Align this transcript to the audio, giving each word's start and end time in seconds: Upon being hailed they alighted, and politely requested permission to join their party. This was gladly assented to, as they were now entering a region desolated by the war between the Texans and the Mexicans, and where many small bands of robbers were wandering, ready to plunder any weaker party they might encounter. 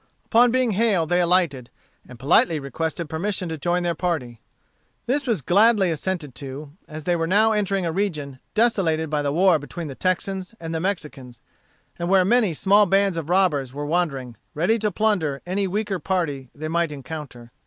Upon 0.25 0.49
being 0.49 0.71
hailed 0.71 1.09
they 1.09 1.21
alighted, 1.21 1.69
and 2.09 2.17
politely 2.17 2.59
requested 2.59 3.07
permission 3.07 3.47
to 3.49 3.57
join 3.59 3.83
their 3.83 3.93
party. 3.93 4.41
This 5.05 5.27
was 5.27 5.43
gladly 5.43 5.91
assented 5.91 6.33
to, 6.41 6.71
as 6.87 7.03
they 7.03 7.15
were 7.15 7.27
now 7.27 7.51
entering 7.51 7.85
a 7.85 7.91
region 7.91 8.39
desolated 8.55 9.11
by 9.11 9.21
the 9.21 9.31
war 9.31 9.59
between 9.59 9.89
the 9.89 9.93
Texans 9.93 10.55
and 10.59 10.73
the 10.73 10.79
Mexicans, 10.79 11.39
and 11.99 12.09
where 12.09 12.25
many 12.25 12.55
small 12.55 12.87
bands 12.87 13.15
of 13.15 13.29
robbers 13.29 13.75
were 13.75 13.85
wandering, 13.85 14.37
ready 14.55 14.79
to 14.79 14.89
plunder 14.91 15.39
any 15.45 15.67
weaker 15.67 15.99
party 15.99 16.49
they 16.55 16.67
might 16.67 16.91
encounter. 16.91 17.51